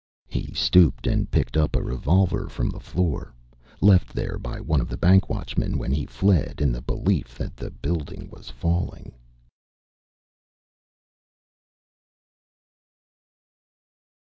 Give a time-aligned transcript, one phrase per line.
[0.27, 3.35] He stooped and picked up a revolver from the floor,
[3.81, 7.55] left there by one of the bank watchmen when he fled, in the belief that
[7.55, 9.13] the building was falling.